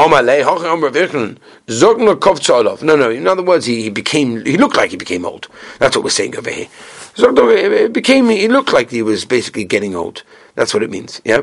No, 0.00 0.06
no. 2.96 3.10
In 3.10 3.26
other 3.26 3.42
words, 3.42 3.66
he, 3.66 3.82
he 3.82 3.90
became. 3.90 4.44
He 4.44 4.56
looked 4.56 4.76
like 4.76 4.92
he 4.92 4.96
became 4.96 5.24
old. 5.24 5.48
That's 5.80 5.96
what 5.96 6.04
we're 6.04 6.10
saying 6.10 6.36
over 6.36 6.50
here. 6.50 6.68
It 7.16 7.92
became. 7.92 8.28
He 8.28 8.46
looked 8.46 8.72
like 8.72 8.90
he 8.90 9.02
was 9.02 9.24
basically 9.24 9.64
getting 9.64 9.96
old. 9.96 10.22
That's 10.54 10.72
what 10.72 10.84
it 10.84 10.90
means. 10.90 11.20
Yeah. 11.24 11.42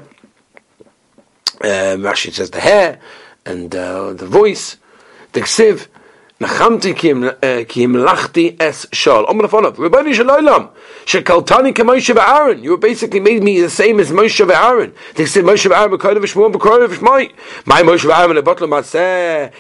Uh, 1.61 1.97
Rashi 1.99 2.33
says 2.33 2.51
the 2.51 2.61
hair 2.61 2.99
and 3.45 3.75
uh, 3.75 4.13
the 4.13 4.27
voice, 4.27 4.77
the 5.33 5.41
ksiv. 5.43 5.89
נחמתי 6.43 6.95
כי 7.69 7.85
המלכתי 7.85 8.57
אס 8.59 8.87
שול. 8.93 9.25
אומר 9.29 9.45
לפניו, 9.45 9.73
ריבונו 9.79 10.15
של 10.15 10.31
עולם, 10.31 10.65
שקלטני 11.07 11.75
כמוישה 11.75 12.13
ואהרון. 12.17 12.65
You 12.65 12.77
basically 12.77 13.21
made 13.21 13.43
me 13.43 13.61
the 13.61 13.71
same 13.71 14.01
as 14.01 14.11
Moshe 14.13 14.45
ואהרון. 14.47 14.91
They 15.15 15.27
said 15.27 15.45
Moshe 15.45 15.71
ואהרון 15.71 15.91
בקודש 15.91 16.19
ושמואל 16.23 16.53
בקודש 16.53 16.91
ושמואל. 16.91 17.27
מה 17.67 17.81
Moshe 17.81 18.07
ואהרון 18.07 18.37
לבוט 18.37 18.61
למעשה 18.61 19.01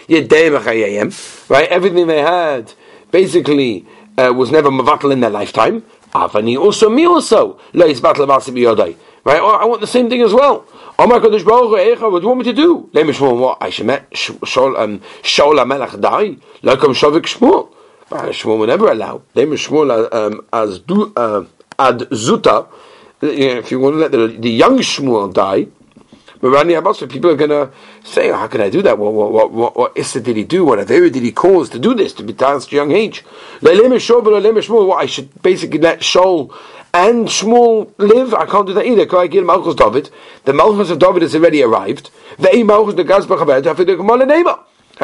ידי 0.08 0.50
מחייהם? 0.50 1.08
Right, 1.50 1.68
everything 1.68 2.06
they 2.06 2.22
had 2.22 2.72
basically 3.12 3.84
uh, 4.16 4.32
was 4.32 4.50
never 4.50 4.70
mavatal 4.70 5.12
in 5.12 5.20
their 5.20 5.30
lifetime. 5.30 5.82
Avani 6.14 6.56
also, 6.58 6.88
me 6.88 7.06
also. 7.06 7.58
לא 7.74 7.84
יסבט 7.84 8.18
למעשה 8.18 8.52
ביודעי. 8.52 8.92
Right, 9.26 9.36
I 9.36 9.66
want 9.66 9.82
the 9.82 9.86
same 9.86 10.08
thing 10.08 10.22
as 10.22 10.32
well. 10.32 10.64
Oh 10.97 11.07
my 11.07 11.19
Kadosh 11.19 11.43
Baruch 11.43 11.99
Hu, 11.99 12.09
what 12.09 12.19
do 12.19 12.23
you 12.23 12.27
want 12.29 12.39
me 12.39 12.45
to 12.45 12.53
do? 12.53 12.89
Let 12.93 13.05
me 13.05 13.11
show 13.11 13.33
what 13.33 13.57
I 13.59 13.69
should 13.69 13.85
met 13.85 14.09
Shaul 14.11 14.79
um 14.79 15.01
Shaul 15.23 15.67
Melech 15.67 15.99
die. 15.99 16.37
Like 16.61 16.81
I'm 16.83 16.93
Shavik 16.93 17.23
Shmuel. 17.23 17.69
Shmuel 18.09 18.59
will 18.59 18.67
never 18.67 18.87
allow. 18.89 19.21
Let 19.33 19.49
me 19.49 19.57
Shmuel 19.57 19.91
um 20.13 20.45
as 20.53 20.79
uh, 21.17 21.43
ad 21.77 21.99
zuta. 22.11 22.69
If 23.21 23.71
you 23.71 23.79
want 23.81 23.95
to 23.95 23.99
let 23.99 24.11
the, 24.13 24.27
the 24.39 24.49
young 24.49 24.77
Shmuel 24.79 25.33
die, 25.33 25.67
but 26.45 26.51
Rani 26.51 26.75
Abbas, 26.75 27.01
people 27.09 27.31
are 27.31 27.35
going 27.35 27.49
to 27.49 27.71
say, 28.03 28.29
oh, 28.29 28.35
how 28.35 28.45
can 28.45 28.61
I 28.61 28.69
do 28.69 28.83
that? 28.83 28.99
What, 28.99 29.13
what, 29.13 29.31
what, 29.31 29.51
what, 29.51 29.75
what 29.75 29.97
Issa 29.97 30.21
did 30.21 30.37
he 30.37 30.43
do? 30.43 30.63
What 30.63 30.77
Avera 30.77 31.11
did 31.11 31.23
he 31.23 31.31
cause 31.31 31.71
to 31.71 31.79
do 31.79 31.95
this, 31.95 32.13
to 32.13 32.23
be 32.23 32.33
at 32.33 32.71
a 32.71 32.75
young 32.75 32.91
age? 32.91 33.21
What 33.61 35.01
I 35.01 35.07
should 35.07 35.41
basically 35.41 35.79
let 35.79 36.01
Shaul 36.01 36.55
and 36.93 37.27
Shmuel 37.27 37.91
live. 37.97 38.35
I 38.35 38.45
can't 38.45 38.67
do 38.67 38.75
that 38.75 38.85
either. 38.85 39.07
Can 39.07 39.17
I 39.17 39.25
get 39.25 39.43
Malchus 39.43 39.73
David? 39.73 40.11
The 40.43 40.53
Malchus 40.53 40.91
of 40.91 40.99
David 40.99 41.23
has 41.23 41.33
already 41.33 41.63
arrived. 41.63 42.11
And 42.37 42.67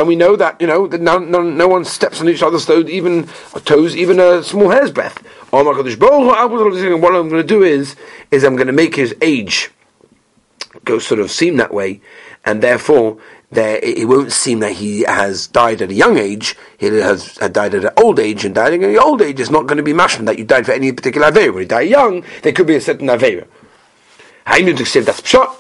we 0.08 0.16
know 0.16 0.36
that 0.36 0.62
you 0.62 0.68
know 0.68 0.86
that 0.86 1.02
no, 1.02 1.18
no, 1.18 1.42
no 1.42 1.68
one 1.68 1.86
steps 1.86 2.22
on 2.22 2.30
each 2.30 2.44
other's 2.44 2.68
toes, 2.68 2.88
even 2.88 3.28
toes, 3.66 3.96
even 3.96 4.20
a 4.20 4.44
small 4.44 4.70
hair's 4.70 4.92
breadth. 4.92 5.28
Oh 5.52 5.64
my 5.64 5.74
God! 5.74 5.88
What 7.02 7.16
I'm 7.16 7.30
going 7.30 7.32
to 7.32 7.44
do 7.44 7.64
is, 7.64 7.96
is 8.30 8.44
I'm 8.44 8.56
going 8.56 8.68
to 8.68 8.74
make 8.74 8.96
his 8.96 9.16
age 9.24 9.72
go 10.85 10.99
sort 10.99 11.21
of 11.21 11.31
seem 11.31 11.57
that 11.57 11.73
way, 11.73 12.01
and 12.45 12.63
therefore 12.63 13.19
there 13.51 13.79
it 13.83 14.09
won't 14.09 14.33
seem 14.33 14.59
that 14.61 14.73
he 14.73 15.03
has 15.03 15.47
died 15.47 15.81
at 15.83 15.91
a 15.91 15.95
young 15.95 16.19
age. 16.19 16.57
He 16.79 16.87
has 16.87 17.35
died 17.35 17.75
at 17.75 17.85
an 17.85 17.91
old 17.97 18.19
age, 18.19 18.45
and 18.45 18.55
dying 18.55 18.85
at 18.85 18.91
an 18.91 18.99
old 18.99 19.23
age 19.23 19.41
is 19.41 19.51
not 19.51 19.67
going 19.67 19.79
to 19.79 19.83
be 19.83 19.93
mashman 19.93 20.27
that 20.27 20.39
you 20.39 20.45
died 20.45 20.67
for 20.67 20.73
any 20.73 20.93
particular 20.93 21.31
avera. 21.31 21.53
When 21.53 21.63
you 21.63 21.69
die 21.69 21.83
young, 21.83 22.25
there 22.43 22.53
could 22.53 22.67
be 22.67 22.77
a 22.77 22.81
certain 22.81 23.09
avera. 23.09 23.47
Hainu 24.47 24.77
to 24.77 24.85
say 24.85 25.01
that's 25.01 25.21
pshat. 25.21 25.55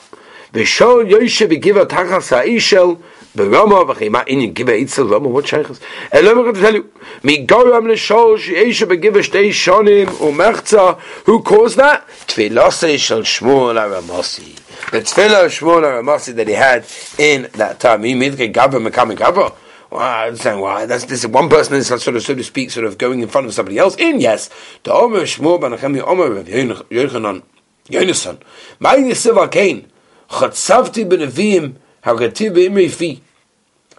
V'shol 0.53 1.11
Yoshe 1.11 1.49
v'giva 1.49 1.87
tachas 1.87 2.31
ha'ishel 2.31 3.03
ברמה 3.37 3.91
וכי 3.91 4.09
מה 4.09 4.21
עניין 4.27 4.51
גיבה 4.51 4.73
איצל 4.73 5.03
רמה 5.03 5.39
what 5.39 5.47
שייכס 5.47 5.81
אלא 6.15 6.31
אומר 6.31 6.51
to 6.51 6.55
tell 6.55 6.75
you 6.75 7.01
מגורם 7.25 7.87
לשול 7.87 8.39
שישו 8.39 8.87
בגיבה 8.87 9.23
שתי 9.23 9.53
שונים 9.53 10.09
ומחצה 10.21 10.93
who 11.27 11.49
caused 11.49 11.77
that? 11.77 12.27
תפילוסי 12.27 12.99
של 12.99 13.25
שמואל 13.25 13.79
הרמוסי 13.79 14.53
the 14.90 15.02
tefillah 15.02 15.46
Shmuel 15.46 15.84
Ramasi 15.84 16.36
that 16.36 16.48
he 16.48 16.54
had 16.54 16.86
in 17.18 17.50
that 17.54 17.80
time. 17.80 18.04
He 18.04 18.16
made 18.16 18.34
gabba 18.34 18.86
mekame 18.86 19.16
gabba. 19.16 19.56
I 19.92 20.28
understand 20.28 20.62
why. 20.62 20.86
That's 20.86 21.06
this 21.06 21.26
one 21.26 21.50
person 21.50 21.76
is 21.76 21.88
sort 21.88 22.08
of, 22.16 22.24
so 22.24 22.34
to 22.34 22.44
speak, 22.44 22.72
sort 22.72 22.86
of 22.86 22.98
going 22.98 23.22
in 23.22 23.28
front 23.28 23.48
of 23.48 23.54
somebody 23.54 23.78
else. 23.78 23.96
In 23.98 24.22
yes, 24.22 24.50
the 24.84 24.94
Omer 24.94 25.22
Shmuel 25.22 25.60
ben 25.60 25.72
Achem 25.72 26.02
Omer 26.02 26.32
Rav 26.32 26.46
Yochanan 26.46 27.44
Yonason. 27.88 28.42
My 28.80 28.96
Yisiv 28.96 29.52
Kain 29.52 29.92
Chatzavti 30.30 31.08
ben 31.10 31.20
Avim 31.20 31.76
Hagativ 32.04 32.56
beimri 32.56 32.90
fi. 32.90 33.22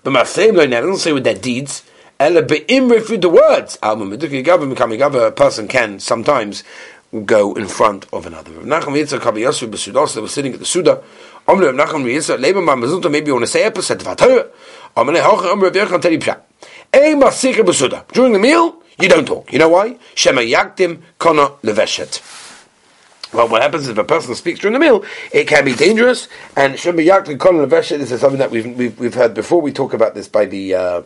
But 0.03 0.13
my 0.13 0.25
same 0.25 0.57
line, 0.57 0.73
I 0.73 0.81
don't 0.81 0.97
say 0.97 1.13
with 1.13 1.25
their 1.25 1.35
deeds. 1.35 1.85
Ela 2.19 2.43
beimri 2.43 3.03
fi 3.03 3.17
the 3.17 3.29
words. 3.29 3.79
Alma 3.83 4.05
meduki 4.05 4.45
gabba 4.45 4.73
mekame 4.73 4.99
gabba. 4.99 5.29
A 5.29 5.31
person 5.31 5.69
can 5.69 6.01
sometimes 6.01 6.65
go 7.21 7.55
in 7.55 7.69
front 7.69 8.07
of 8.13 8.27
another. 8.27 8.53
Nachum 8.53 8.95
Yitzhak 8.95 9.21
Kabi 9.21 9.41
Yosef 9.41 9.71
Besudos, 9.71 10.15
they 10.15 10.21
were 10.21 10.29
sitting 10.29 10.55
at 10.55 10.59
the 10.59 10.65
Suda. 10.65 11.03
Rav 11.47 11.59
Nachum 11.59 12.65
Ma 12.65 12.75
Mezunta, 12.75 13.11
maybe 13.11 13.27
you 13.27 13.35
want 13.35 13.45
to 13.45 13.51
say 13.51 13.65
episode, 13.65 14.01
Vatayr. 14.01 14.49
Omle 14.97 15.21
Hoch 15.21 15.45
Omle 15.45 15.63
Rav 15.65 15.73
Yechon 15.73 16.01
Teli 16.01 16.19
Pshat. 16.19 16.41
Besuda. 16.93 18.09
During 18.09 18.33
the 18.33 18.39
meal, 18.39 18.83
you 18.99 19.09
don't 19.09 19.27
talk. 19.27 19.53
You 19.53 19.59
know 19.59 19.69
why? 19.69 19.99
Shema 20.15 20.41
Yaktim 20.41 21.03
Kona 21.19 21.49
Leveshet. 21.63 22.21
Well, 23.35 23.49
what 23.49 23.63
happens 23.63 23.85
is 23.85 23.89
if 23.91 23.99
a 23.99 24.05
person 24.05 24.35
speaks 24.35 24.61
during 24.61 24.75
the 24.75 24.79
meal? 24.79 25.05
It 25.33 25.49
can 25.49 25.65
be 25.65 25.75
dangerous, 25.75 26.29
and 26.57 26.79
Shema 26.79 27.03
Yaktim 27.03 27.39
Kona 27.39 27.67
Leveshet 27.67 27.99
this 27.99 28.11
is 28.11 28.21
something 28.21 28.39
that 28.39 28.51
we've, 28.51 28.67
we've, 28.77 28.99
we've 28.99 29.15
heard 29.15 29.35
before. 29.35 29.61
We 29.61 29.73
talk 29.73 29.93
about 29.93 30.15
this 30.15 30.29
by 30.29 30.47
the, 30.47 30.75
uh, 30.75 31.03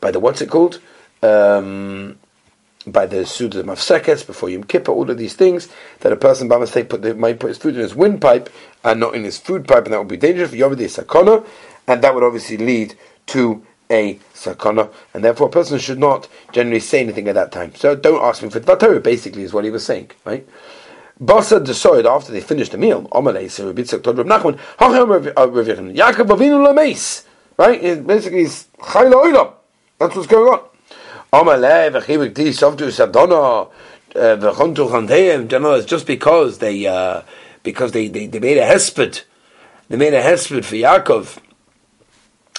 by 0.00 0.10
the, 0.10 0.20
what's 0.20 0.40
it 0.40 0.48
called? 0.48 0.80
Um, 1.22 2.18
by 2.90 3.06
the 3.06 3.24
Suda 3.26 3.62
Mafsekes, 3.62 4.26
before 4.26 4.50
Yom 4.50 4.64
Kippur, 4.64 4.92
all 4.92 5.10
of 5.10 5.18
these 5.18 5.34
things, 5.34 5.68
that 6.00 6.12
a 6.12 6.16
person 6.16 6.48
by 6.48 6.58
mistake 6.58 6.88
put 6.88 7.02
the, 7.02 7.14
might 7.14 7.40
put 7.40 7.48
his 7.48 7.58
food 7.58 7.74
in 7.74 7.80
his 7.80 7.94
windpipe 7.94 8.48
and 8.84 9.00
not 9.00 9.14
in 9.14 9.24
his 9.24 9.38
food 9.38 9.66
pipe, 9.66 9.84
and 9.84 9.92
that 9.92 9.98
would 9.98 10.08
be 10.08 10.16
dangerous 10.16 10.50
for 10.50 10.56
Yovadi 10.56 10.86
Sakona, 10.86 11.46
and 11.86 12.02
that 12.02 12.14
would 12.14 12.24
obviously 12.24 12.56
lead 12.56 12.94
to 13.26 13.64
a 13.90 14.18
sakana, 14.34 14.92
and 15.14 15.24
therefore 15.24 15.48
a 15.48 15.50
person 15.50 15.78
should 15.78 15.98
not 15.98 16.28
generally 16.52 16.80
say 16.80 17.00
anything 17.00 17.28
at 17.28 17.34
that 17.34 17.52
time. 17.52 17.74
So 17.74 17.94
don't 17.94 18.22
ask 18.22 18.42
me 18.42 18.50
for 18.50 18.60
the 18.60 19.00
basically 19.02 19.42
is 19.42 19.52
what 19.52 19.64
he 19.64 19.70
was 19.70 19.84
saying, 19.84 20.10
right? 20.24 20.46
Basa 21.20 21.64
decided 21.64 22.06
after 22.06 22.32
they 22.32 22.40
finished 22.40 22.72
the 22.72 22.78
meal, 22.78 23.08
uh, 23.10 23.20
Yaakov 23.20 23.48
Avinu 26.28 27.24
right? 27.56 28.06
Basically, 28.06 28.44
That's 29.98 30.14
what's 30.14 30.28
going 30.28 30.52
on. 30.52 30.60
Amalei 31.32 31.90
v'chibik 31.90 32.32
di 32.34 32.50
sovdu 32.52 32.86
uh, 32.88 33.66
v'chontu 34.16 34.88
chanteim. 34.88 35.76
It's 35.76 35.86
just 35.86 36.06
because 36.06 36.58
they 36.58 36.86
uh, 36.86 37.22
because 37.62 37.92
they, 37.92 38.08
they, 38.08 38.26
they 38.26 38.38
made 38.40 38.56
a 38.56 38.66
hesped, 38.66 39.24
they 39.88 39.96
made 39.96 40.14
a 40.14 40.22
hesped 40.22 40.64
for 40.64 40.74
Yaakov. 40.74 41.38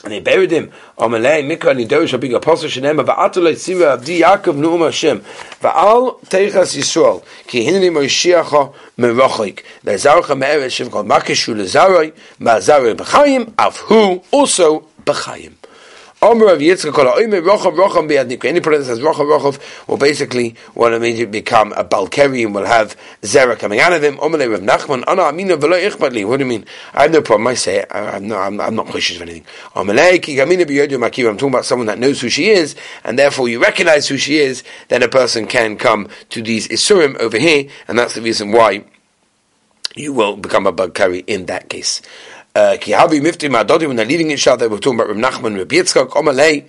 And 0.03 0.13
they 0.13 0.19
buried 0.19 0.51
him. 0.51 0.71
Amalei 0.97 1.43
mikra 1.43 1.75
nidosh 1.75 2.09
shall 2.09 2.19
be 2.19 2.31
a 2.31 2.38
apostle 2.38 2.69
shenem 2.69 3.03
va'atulei 3.03 3.53
tzivah 3.53 3.97
avdi 3.97 4.19
Yaakov 4.21 4.55
nu'um 4.55 4.81
Hashem 4.81 5.21
va'al 5.61 6.21
teichas 6.25 6.77
Yisrael 6.77 7.23
ki 7.47 7.65
hinni 7.65 7.89
moshiacha 7.89 8.73
merachik 8.97 9.63
le'zarcha 9.83 10.38
me'eretz 10.38 10.71
shem 10.71 10.89
kol 10.91 11.03
makeshu 11.03 11.55
le'zaroi 11.55 12.13
ma'zaroi 12.39 12.93
b'chayim 12.95 13.51
av 13.57 13.77
hu 13.77 14.21
also 14.31 14.85
b'chayim. 15.03 15.58
Omer 16.21 16.47
of 16.47 16.59
Yitzchak 16.59 16.91
Kol 16.91 17.07
Omer. 17.07 18.45
Any 18.45 18.59
person 18.59 18.79
that 18.79 18.85
says 18.85 18.99
Rochav 18.99 19.39
Rochav 19.39 19.88
will 19.88 19.95
basically 19.95 20.53
want 20.75 20.91
to 20.91 20.97
immediately 20.97 21.25
become 21.27 21.71
a 21.73 21.85
Balkari 21.85 22.45
and 22.45 22.53
will 22.53 22.65
have 22.65 22.97
Zera 23.21 23.57
coming 23.57 23.79
out 23.79 23.93
of 23.93 24.03
him. 24.03 24.19
Omer 24.19 24.38
Rav 24.38 24.59
Nachman 24.59 25.05
Ana 25.07 25.23
Amina 25.23 25.55
Velo 25.55 25.77
Ichbadli. 25.77 26.27
What 26.27 26.38
do 26.38 26.43
you 26.43 26.49
mean? 26.49 26.65
I 26.93 27.03
have 27.03 27.11
no 27.11 27.21
problem. 27.21 27.47
I 27.47 27.53
say 27.53 27.77
it. 27.77 27.88
I'm 27.91 28.27
not. 28.27 28.41
I'm, 28.41 28.59
I'm 28.59 28.75
not 28.75 28.88
cautious 28.88 29.15
of 29.15 29.21
anything. 29.21 29.45
Omer 29.77 29.93
Ki 30.17 30.35
Gamina 30.35 30.65
Biyodu 30.65 30.99
Makiv. 30.99 31.29
I'm 31.29 31.38
talking 31.38 31.53
about 31.53 31.63
someone 31.63 31.88
that 31.88 31.99
knows 31.99 32.19
who 32.19 32.27
she 32.27 32.49
is, 32.49 32.75
and 33.05 33.17
therefore 33.17 33.47
you 33.47 33.61
recognize 33.61 34.09
who 34.09 34.17
she 34.17 34.39
is. 34.39 34.65
Then 34.89 35.03
a 35.03 35.07
person 35.07 35.47
can 35.47 35.77
come 35.77 36.09
to 36.31 36.41
these 36.41 36.67
Isurim 36.67 37.17
over 37.19 37.38
here, 37.38 37.69
and 37.88 37.97
that's 37.97 38.15
the 38.15 38.21
reason 38.21 38.51
why 38.51 38.83
you 39.95 40.11
will 40.11 40.35
become 40.35 40.67
a 40.67 40.73
Balkari 40.73 41.23
in 41.27 41.45
that 41.45 41.69
case. 41.69 42.01
Uh, 42.59 42.75
ki 42.75 42.91
havi 42.91 43.21
mifti 43.21 43.47
ma'adodi 43.49 43.87
when 43.87 43.95
they're 43.95 44.05
leaving 44.05 44.31
each 44.31 44.45
other, 44.45 44.67
we're 44.67 44.79
talking 44.79 44.99
about 44.99 45.07
Reb 45.07 45.17
Nachman, 45.17 45.57
Reb 45.57 45.69
Yitzchak, 45.69 46.09
Omalei, 46.09 46.67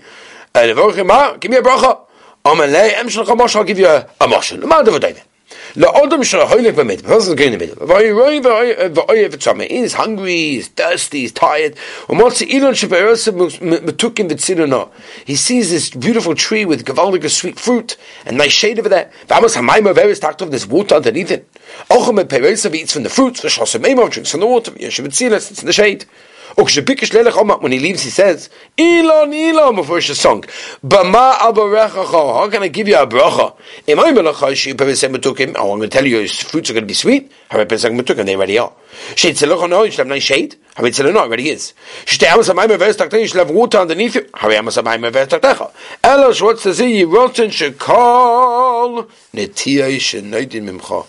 uh, 0.55 1.37
give 1.39 1.51
me 1.51 1.57
a 1.57 1.63
bracha. 1.63 1.99
Omalei, 2.45 2.97
em 2.97 3.09
shalcha 3.09 3.37
moshe, 3.37 3.57
I'll 3.57 3.65
give 3.65 3.77
you 3.77 3.89
a, 3.89 4.07
a 4.21 4.29
moshe. 4.29 4.57
L'mad 4.57 4.87
of 4.87 4.95
a 4.95 5.15
La'odom 5.75 6.25
shal 6.25 6.47
hoylek 6.47 6.75
b'mit. 6.75 6.99
The 6.99 7.09
person's 7.09 7.35
going 7.37 7.53
in 7.53 7.59
the 7.59 7.67
middle. 7.67 7.87
V'ayiroi 7.87 8.41
v'oyev 8.41 9.31
v'tzame. 9.31 9.69
He's 9.69 9.95
hungry, 9.95 10.35
he's 10.35 10.69
thirsty, 10.69 11.21
he's 11.21 11.33
tired. 11.33 11.77
U'motzi 12.07 12.49
ilon 12.55 12.75
shebe'eroseh 12.75 13.33
metukim 13.61 14.29
v'tzirona. 14.29 14.91
He 15.25 15.35
sees 15.37 15.71
this 15.71 15.91
beautiful 15.91 16.35
tree 16.35 16.65
with 16.65 16.85
gavaldic 16.85 17.29
sweet 17.31 17.59
fruit 17.59 17.97
and 18.27 18.39
nice 18.39 18.53
shade 18.53 18.79
over 18.79 18.89
there. 18.89 19.11
V'amos 19.27 19.57
hamayim 19.57 19.91
of 19.91 19.99
eres 19.99 20.21
taktov, 20.21 20.51
there's 20.51 20.67
water 20.67 20.97
underneath 20.97 21.31
it. 21.31 21.49
Ochem 21.91 22.15
me'pe'eroseh 22.15 22.75
eats 22.75 22.93
from 22.93 23.03
the 23.03 23.11
fruits. 23.11 23.41
Eimov 23.43 24.11
drinks 24.11 24.31
from 24.31 24.41
the 24.41 24.47
water. 24.47 24.71
Yeshiv 24.73 25.07
v'tzilas, 25.07 25.51
it's 25.51 25.61
in 25.61 25.67
the 25.67 25.73
shade. 25.73 26.05
When 26.57 26.67
he 27.73 27.79
leaves, 27.79 28.03
he 28.03 28.11
says, 28.11 28.51
Elon, 28.77 29.33
Elon, 29.33 29.77
before 29.77 29.99
a 29.99 30.03
song. 30.03 30.43
Bama 30.85 31.37
How 31.39 32.51
can 32.51 32.63
I 32.65 32.69
give 32.69 32.89
you 32.89 32.97
a 32.97 33.07
bracha? 33.07 33.55
Oh, 33.89 35.73
I'm 35.73 35.79
going 35.79 35.81
to 35.81 35.89
tell 35.89 36.07
you 36.07 36.19
his 36.19 36.43
fruits 36.43 36.71
are 36.71 36.73
going 36.73 36.83
to 36.83 36.89
be 36.89 36.95
sweet. 36.95 37.31
And 37.51 37.71
they 37.71 38.35
already 38.35 38.59
are. 38.59 38.73
Shade 39.15 39.37
should 39.39 39.49
have 39.49 40.07
nice 40.09 40.23
shade. 40.23 40.57
It 40.77 41.17
already 41.17 41.51
is. 41.51 41.73
Shtei 42.05 42.33
amas 42.33 43.33
have 43.33 43.51
water 43.51 43.79
underneath 43.79 44.17
you. 44.17 44.27
Hari 44.35 44.57
amas 44.57 44.77
hamayim 44.77 45.09
averes 45.09 45.29
taktecha. 45.29 45.71
Elos, 46.03 46.43
what's 46.43 46.65
the 46.65 46.73
zi, 46.73 47.05
rotten 47.05 47.51
shekol, 47.51 49.09
netiyah 49.33 50.61
mimcha. 50.63 51.07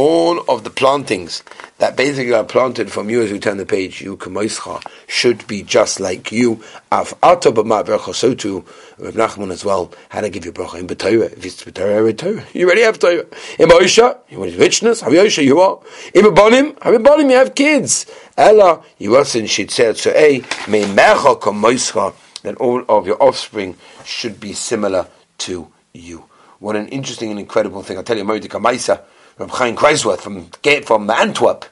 All 0.00 0.38
of 0.48 0.62
the 0.62 0.70
plantings 0.70 1.42
that 1.78 1.96
basically 1.96 2.32
are 2.32 2.44
planted 2.44 2.92
from 2.92 3.10
you 3.10 3.20
as 3.20 3.32
you 3.32 3.40
turn 3.40 3.56
the 3.56 3.66
page, 3.66 4.00
you 4.00 4.16
kamoischa, 4.16 4.80
should 5.08 5.44
be 5.48 5.64
just 5.64 5.98
like 5.98 6.30
you. 6.30 6.62
Af 6.92 7.14
ato 7.20 7.50
b'ma 7.50 8.14
so 8.14 8.32
too, 8.32 8.64
Reb 8.98 9.14
Nachman 9.14 9.50
as 9.50 9.64
well, 9.64 9.92
how 10.10 10.20
to 10.20 10.30
give 10.30 10.44
you 10.44 10.52
bracha 10.52 10.78
in 10.78 10.86
b'torah. 10.86 11.32
If 11.32 11.44
it's 11.44 11.64
b'torah, 11.64 12.16
Torah. 12.16 12.44
You 12.52 12.66
already 12.66 12.82
have 12.82 13.00
Torah. 13.00 13.26
In 13.58 13.70
Moshe, 13.70 14.18
you 14.28 14.38
want 14.38 14.56
richness, 14.56 15.00
have 15.00 15.12
Yosha, 15.12 15.42
you 15.42 15.58
are. 15.58 15.80
In 16.14 16.26
B'bonim, 16.26 16.80
have 16.80 16.94
B'bonim, 16.94 17.30
you 17.30 17.36
have 17.36 17.56
kids. 17.56 18.06
Ella, 18.36 18.84
you 18.98 19.16
also 19.16 19.40
in 19.40 19.46
Shitzer 19.46 19.94
Tzu'ei, 19.94 20.68
me 20.68 20.84
mecha 20.84 21.40
kamoischa, 21.40 22.14
that 22.42 22.56
all 22.58 22.84
of 22.88 23.08
your 23.08 23.20
offspring 23.20 23.76
should 24.04 24.38
be 24.38 24.52
similar 24.52 25.08
to 25.38 25.72
you. 25.92 26.24
What 26.60 26.76
an 26.76 26.86
interesting 26.88 27.32
and 27.32 27.40
incredible 27.40 27.82
thing. 27.82 27.96
I'll 27.96 28.04
tell 28.04 28.16
you, 28.16 28.24
Mordecai 28.24 28.58
Maisa, 28.58 29.02
Reb 29.38 29.50
Chaim 29.50 29.76
Kreiswirth 29.76 30.20
from, 30.20 30.50
from 30.82 31.10
Antwerp 31.10 31.64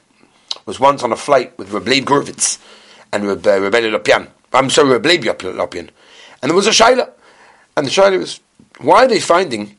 was 0.65 0.79
once 0.79 1.03
on 1.03 1.11
a 1.11 1.17
flight 1.17 1.57
with 1.57 1.71
Reb 1.71 1.87
Leib 1.87 2.05
Gurvitz 2.05 2.59
and 3.11 3.27
Reb, 3.27 3.45
uh, 3.45 3.59
Lopian. 3.59 4.29
I'm 4.53 4.69
sorry, 4.69 4.89
Reb 4.89 5.03
Lopian. 5.03 5.89
And 6.41 6.49
there 6.49 6.55
was 6.55 6.67
a 6.67 6.71
Shaila. 6.71 7.09
And 7.75 7.85
the 7.85 7.91
Shaila 7.91 8.19
was, 8.19 8.39
why 8.79 9.05
are 9.05 9.07
they 9.07 9.19
finding 9.19 9.75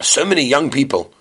so 0.00 0.24
many 0.24 0.42
young 0.42 0.70
people 0.70 1.12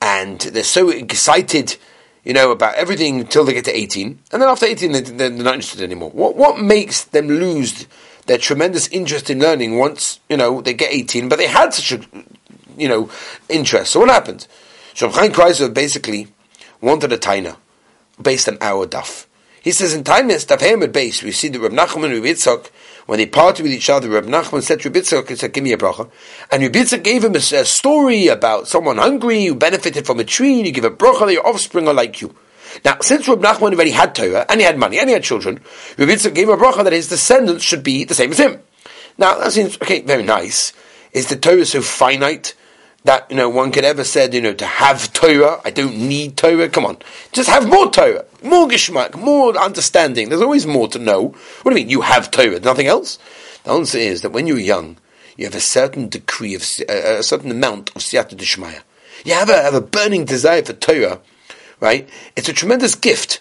and 0.00 0.40
they're 0.40 0.62
so 0.62 0.90
excited, 0.90 1.76
you 2.24 2.32
know, 2.32 2.52
about 2.52 2.74
everything 2.76 3.20
until 3.20 3.44
they 3.44 3.54
get 3.54 3.64
to 3.64 3.76
18. 3.76 4.18
And 4.32 4.42
then 4.42 4.48
after 4.48 4.66
18, 4.66 4.92
they, 4.92 5.00
they're 5.00 5.30
not 5.30 5.54
interested 5.54 5.82
anymore. 5.82 6.10
What, 6.10 6.36
what 6.36 6.60
makes 6.60 7.04
them 7.04 7.26
lose 7.28 7.86
their 8.26 8.38
tremendous 8.38 8.86
interest 8.88 9.30
in 9.30 9.40
learning 9.40 9.78
once, 9.78 10.20
you 10.28 10.36
know, 10.36 10.60
they 10.60 10.74
get 10.74 10.92
18, 10.92 11.28
but 11.28 11.36
they 11.38 11.48
had 11.48 11.74
such 11.74 11.92
a, 11.92 12.04
you 12.76 12.88
know, 12.88 13.10
interest. 13.48 13.92
So 13.92 14.00
what 14.00 14.10
happened? 14.10 14.46
Shem 14.94 15.10
Chaim 15.10 15.32
Kreisler 15.32 15.72
basically 15.72 16.28
wanted 16.80 17.12
a 17.12 17.18
taina 17.18 17.56
based 18.20 18.48
on 18.48 18.58
our 18.60 18.86
daf. 18.86 19.26
He 19.62 19.70
says 19.70 19.94
in 19.94 20.04
Tainis 20.04 20.44
daf 20.44 20.60
Hamid 20.60 20.92
base 20.92 21.22
we 21.22 21.32
see 21.32 21.48
the 21.48 21.60
Reb 21.60 21.72
Nachman 21.72 22.12
and 22.12 22.14
Reb 22.14 22.24
Yitzchak 22.24 22.70
when 23.06 23.18
they 23.18 23.26
parted 23.26 23.62
with 23.62 23.72
each 23.72 23.88
other. 23.88 24.10
Reb 24.10 24.26
Nachman 24.26 24.62
said 24.62 24.80
to 24.80 24.90
Reb 24.90 25.02
Yitzchak, 25.02 25.28
he 25.28 25.36
said, 25.36 25.52
"Give 25.52 25.64
me 25.64 25.72
a 25.72 25.78
bracha," 25.78 26.10
and 26.50 26.62
Reb 26.62 26.72
Yitzchak 26.72 27.04
gave 27.04 27.24
him 27.24 27.34
a, 27.34 27.38
a, 27.38 27.64
story 27.64 28.26
about 28.26 28.68
someone 28.68 28.98
hungry 28.98 29.44
who 29.44 29.54
benefited 29.54 30.04
from 30.04 30.20
a 30.20 30.24
tree, 30.24 30.58
and 30.58 30.66
you 30.66 30.72
give 30.72 30.84
a 30.84 30.90
bracha 30.90 31.26
that 31.26 31.32
your 31.32 31.46
offspring 31.46 31.88
are 31.88 31.94
like 31.94 32.20
you. 32.20 32.34
Now, 32.84 32.98
since 33.00 33.28
Reb 33.28 33.40
Nachman 33.40 33.72
already 33.72 33.92
had 33.92 34.14
Torah 34.14 34.44
and 34.48 34.60
he 34.60 34.66
had 34.66 34.78
money 34.78 34.98
and 34.98 35.08
he 35.08 35.14
had 35.14 35.22
children, 35.22 35.60
Reb 35.96 36.08
Yitzchak 36.08 36.34
gave 36.34 36.48
him 36.48 36.58
a 36.58 36.62
bracha 36.62 36.84
that 36.84 36.92
his 36.92 37.08
descendants 37.08 37.64
should 37.64 37.82
be 37.82 38.04
the 38.04 38.14
same 38.14 38.32
as 38.32 38.38
him. 38.38 38.60
Now 39.16 39.38
that 39.38 39.52
seems 39.52 39.76
okay, 39.76 40.02
very 40.02 40.22
nice. 40.22 40.72
Is 41.12 41.28
the 41.28 41.36
Torah 41.36 41.64
so 41.64 41.82
finite? 41.82 42.54
That 43.04 43.30
you 43.30 43.36
know 43.36 43.48
one 43.48 43.72
could 43.72 43.84
ever 43.84 44.04
said 44.04 44.34
you 44.34 44.40
know 44.40 44.54
to 44.54 44.66
have 44.66 45.12
Torah. 45.12 45.60
I 45.64 45.70
don't 45.70 45.96
need 45.96 46.36
Torah. 46.36 46.68
Come 46.68 46.86
on, 46.86 46.98
just 47.32 47.48
have 47.48 47.68
more 47.68 47.90
Torah, 47.90 48.24
more 48.42 48.68
Gishmak, 48.68 49.16
more 49.16 49.56
understanding. 49.56 50.28
There's 50.28 50.42
always 50.42 50.66
more 50.66 50.88
to 50.88 50.98
know. 50.98 51.34
What 51.62 51.72
do 51.72 51.78
you 51.78 51.84
mean 51.84 51.90
you 51.90 52.02
have 52.02 52.30
Torah? 52.30 52.60
Nothing 52.60 52.86
else. 52.86 53.18
The 53.64 53.72
answer 53.72 53.98
is 53.98 54.22
that 54.22 54.32
when 54.32 54.46
you're 54.46 54.58
young, 54.58 54.96
you 55.36 55.44
have 55.46 55.54
a 55.54 55.60
certain 55.60 56.08
degree 56.08 56.54
of 56.54 56.62
uh, 56.88 57.18
a 57.18 57.22
certain 57.22 57.50
amount 57.50 57.90
of 57.90 58.02
siyata 58.02 58.34
dishmaya. 58.34 58.82
You 59.24 59.34
have 59.34 59.50
a 59.50 59.62
have 59.62 59.74
a 59.74 59.80
burning 59.80 60.24
desire 60.24 60.62
for 60.62 60.72
Torah, 60.72 61.20
right? 61.80 62.08
It's 62.36 62.48
a 62.48 62.52
tremendous 62.52 62.94
gift. 62.94 63.40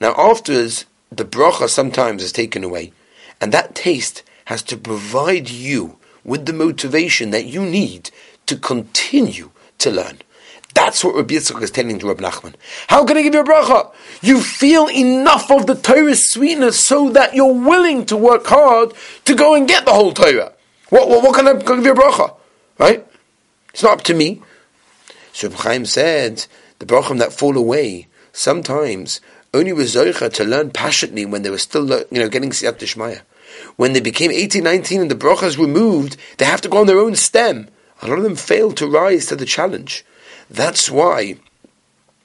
Now 0.00 0.14
afterwards, 0.16 0.86
the 1.10 1.24
bracha 1.24 1.68
sometimes 1.68 2.22
is 2.22 2.32
taken 2.32 2.64
away, 2.64 2.92
and 3.40 3.52
that 3.52 3.74
taste 3.74 4.22
has 4.46 4.62
to 4.64 4.76
provide 4.76 5.50
you 5.50 5.98
with 6.24 6.46
the 6.46 6.52
motivation 6.52 7.30
that 7.30 7.46
you 7.46 7.64
need 7.64 8.10
to 8.52 8.58
continue 8.58 9.50
to 9.78 9.90
learn. 9.90 10.18
That's 10.74 11.04
what 11.04 11.14
Rabbi 11.14 11.34
Yitzchak 11.34 11.62
is 11.62 11.70
telling 11.70 11.98
to 11.98 12.06
Rabbi 12.06 12.22
Nachman. 12.22 12.54
How 12.88 13.04
can 13.04 13.16
I 13.16 13.22
give 13.22 13.34
you 13.34 13.40
a 13.40 13.44
bracha? 13.44 13.92
You 14.22 14.40
feel 14.40 14.88
enough 14.88 15.50
of 15.50 15.66
the 15.66 15.74
Torah's 15.74 16.30
sweetness 16.30 16.86
so 16.86 17.10
that 17.10 17.34
you're 17.34 17.52
willing 17.52 18.06
to 18.06 18.16
work 18.16 18.46
hard 18.46 18.92
to 19.24 19.34
go 19.34 19.54
and 19.54 19.68
get 19.68 19.84
the 19.84 19.92
whole 19.92 20.12
Torah. 20.12 20.52
What, 20.90 21.08
what, 21.08 21.22
what 21.22 21.34
can 21.34 21.48
I 21.48 21.54
give 21.54 21.84
you 21.84 21.92
a 21.92 21.94
bracha? 21.94 22.34
Right? 22.78 23.06
It's 23.72 23.82
not 23.82 23.94
up 23.94 24.02
to 24.04 24.14
me. 24.14 24.42
So 25.32 25.50
Chaim 25.50 25.86
said, 25.86 26.46
the 26.78 26.86
brachim 26.86 27.18
that 27.18 27.32
fall 27.32 27.56
away 27.56 28.08
sometimes 28.32 29.20
only 29.54 29.72
was 29.72 29.94
Zoicha 29.94 30.32
to 30.34 30.44
learn 30.44 30.70
passionately 30.70 31.26
when 31.26 31.42
they 31.42 31.50
were 31.50 31.58
still 31.58 31.88
you 32.10 32.18
know, 32.18 32.28
getting 32.28 32.50
Siyat 32.50 32.78
Dishmaya. 32.78 33.22
When 33.76 33.92
they 33.92 34.00
became 34.00 34.30
18, 34.30 34.64
19 34.64 35.02
and 35.02 35.10
the 35.10 35.14
bracha 35.14 35.44
is 35.44 35.58
removed, 35.58 36.16
they 36.38 36.46
have 36.46 36.62
to 36.62 36.68
go 36.68 36.78
on 36.78 36.86
their 36.86 36.98
own 36.98 37.14
stem 37.14 37.68
a 38.02 38.08
lot 38.08 38.18
of 38.18 38.24
them 38.24 38.36
fail 38.36 38.72
to 38.72 38.86
rise 38.86 39.26
to 39.26 39.36
the 39.36 39.46
challenge. 39.46 40.04
That's 40.50 40.90
why 40.90 41.36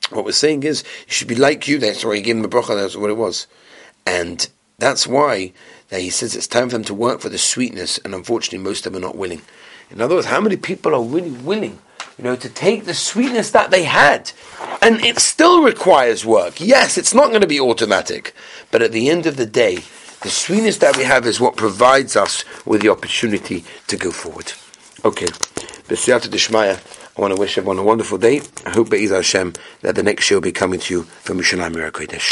what 0.09 0.25
we're 0.25 0.31
saying 0.31 0.63
is 0.63 0.83
you 1.07 1.13
should 1.13 1.27
be 1.27 1.35
like 1.35 1.67
you. 1.67 1.77
That's 1.77 2.03
why 2.03 2.15
he 2.15 2.21
gave 2.21 2.37
him 2.37 2.45
a 2.45 2.49
bracha. 2.49 2.75
That's 2.75 2.95
what 2.95 3.09
it 3.09 3.17
was, 3.17 3.47
and 4.05 4.49
that's 4.79 5.05
why 5.05 5.53
that 5.89 6.01
he 6.01 6.09
says 6.09 6.35
it's 6.35 6.47
time 6.47 6.69
for 6.69 6.75
them 6.75 6.83
to 6.85 6.93
work 6.93 7.21
for 7.21 7.29
the 7.29 7.37
sweetness. 7.37 7.97
And 7.99 8.13
unfortunately, 8.13 8.59
most 8.59 8.85
of 8.85 8.93
them 8.93 9.03
are 9.03 9.07
not 9.07 9.17
willing. 9.17 9.41
In 9.89 10.01
other 10.01 10.15
words, 10.15 10.27
how 10.27 10.41
many 10.41 10.57
people 10.57 10.93
are 10.93 11.01
really 11.01 11.31
willing, 11.31 11.79
you 12.17 12.23
know, 12.23 12.35
to 12.35 12.49
take 12.49 12.85
the 12.85 12.93
sweetness 12.93 13.51
that 13.51 13.71
they 13.71 13.83
had, 13.83 14.31
and 14.81 14.99
it 15.03 15.19
still 15.19 15.63
requires 15.63 16.25
work. 16.25 16.59
Yes, 16.59 16.97
it's 16.97 17.13
not 17.13 17.29
going 17.29 17.41
to 17.41 17.47
be 17.47 17.59
automatic, 17.59 18.33
but 18.71 18.81
at 18.81 18.91
the 18.91 19.09
end 19.09 19.25
of 19.25 19.37
the 19.37 19.45
day, 19.45 19.77
the 20.21 20.29
sweetness 20.29 20.79
that 20.79 20.97
we 20.97 21.03
have 21.03 21.25
is 21.25 21.39
what 21.39 21.55
provides 21.55 22.15
us 22.15 22.43
with 22.65 22.81
the 22.81 22.89
opportunity 22.89 23.63
to 23.87 23.95
go 23.95 24.11
forward. 24.11 24.51
Okay. 25.05 25.27
B'siyata 25.87 26.27
Dishmaya, 26.27 26.77
I 27.17 27.21
want 27.21 27.33
to 27.33 27.39
wish 27.39 27.57
everyone 27.57 27.79
a 27.79 27.83
wonderful 27.83 28.17
day. 28.17 28.41
I 28.65 28.71
hope 28.71 28.89
Be'ez 28.89 29.11
Hashem 29.11 29.53
that 29.83 29.95
the 29.95 30.03
next 30.03 30.29
year 30.29 30.35
will 30.37 30.43
be 30.43 30.51
coming 30.51 30.81
to 30.81 30.93
you 30.93 31.03
from 31.03 31.39
Mishalayim 31.39 31.75
Kodesh. 31.91 32.25